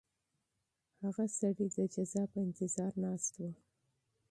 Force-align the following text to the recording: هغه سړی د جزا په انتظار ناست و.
هغه 1.01 1.25
سړی 1.37 1.67
د 1.75 1.79
جزا 1.93 2.23
په 2.31 2.37
انتظار 2.47 2.91
ناست 3.03 3.33
و. 3.41 3.43